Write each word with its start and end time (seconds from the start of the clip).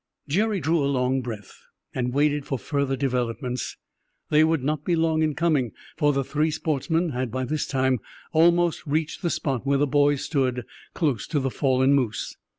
Jerry 0.27 0.59
drew 0.59 0.83
a 0.83 0.89
long 0.89 1.21
breath, 1.21 1.59
and 1.93 2.11
waited 2.11 2.43
for 2.47 2.57
further 2.57 2.95
developments. 2.95 3.77
They 4.31 4.43
would 4.43 4.63
not 4.63 4.83
be 4.83 4.95
long 4.95 5.21
in 5.21 5.35
coming, 5.35 5.73
for 5.95 6.11
the 6.11 6.23
three 6.23 6.49
sportsmen 6.49 7.09
had 7.11 7.29
by 7.29 7.45
this 7.45 7.67
time 7.67 7.99
almost 8.33 8.81
reached 8.87 9.21
the 9.21 9.29
spot 9.29 9.63
where 9.63 9.77
the 9.77 9.85
boys 9.85 10.23
stood, 10.25 10.65
close 10.95 11.27
to 11.27 11.39
the 11.39 11.51
fallen 11.51 11.93
moose. 11.93 12.35